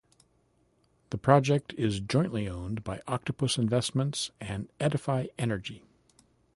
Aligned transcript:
The 1.11 1.19
project 1.19 1.75
is 1.77 1.99
jointly 1.99 2.49
owned 2.49 2.83
by 2.83 3.01
Octopus 3.07 3.59
Investments 3.59 4.31
and 4.39 4.67
Edify 4.79 5.27
Energy. 5.37 5.83